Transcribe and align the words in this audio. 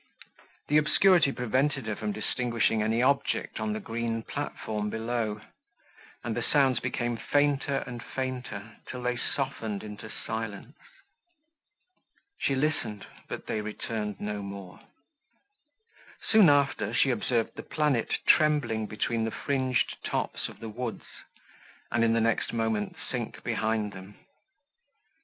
The 0.67 0.77
obscurity 0.79 1.31
prevented 1.31 1.85
her 1.85 1.95
from 1.95 2.11
distinguishing 2.11 2.81
any 2.81 3.03
object 3.03 3.59
on 3.59 3.73
the 3.73 3.79
green 3.79 4.23
platform 4.23 4.89
below; 4.89 5.41
and 6.23 6.35
the 6.35 6.41
sounds 6.41 6.79
became 6.79 7.17
fainter 7.17 7.83
and 7.85 8.01
fainter, 8.01 8.77
till 8.87 9.03
they 9.03 9.15
softened 9.15 9.83
into 9.83 10.09
silence. 10.09 10.75
She 12.39 12.55
listened, 12.55 13.05
but 13.27 13.45
they 13.45 13.61
returned 13.61 14.19
no 14.19 14.41
more. 14.41 14.79
Soon 16.31 16.49
after, 16.49 16.95
she 16.95 17.11
observed 17.11 17.55
the 17.55 17.61
planet 17.61 18.11
trembling 18.25 18.87
between 18.87 19.23
the 19.23 19.29
fringed 19.45 20.03
tops 20.03 20.49
of 20.49 20.59
the 20.59 20.69
woods, 20.69 21.05
and, 21.91 22.03
in 22.03 22.13
the 22.13 22.21
next 22.21 22.53
moment, 22.53 22.95
sink 23.11 23.43
behind 23.43 23.91
them. 23.93 24.15